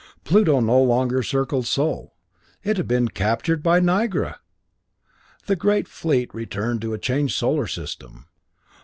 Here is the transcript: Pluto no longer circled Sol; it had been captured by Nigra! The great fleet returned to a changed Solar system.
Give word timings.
Pluto 0.23 0.59
no 0.61 0.81
longer 0.81 1.21
circled 1.21 1.67
Sol; 1.67 2.15
it 2.63 2.77
had 2.77 2.87
been 2.87 3.07
captured 3.09 3.61
by 3.61 3.79
Nigra! 3.79 4.37
The 5.45 5.55
great 5.55 5.87
fleet 5.87 6.33
returned 6.33 6.81
to 6.81 6.93
a 6.93 6.97
changed 6.97 7.35
Solar 7.35 7.67
system. 7.67 8.25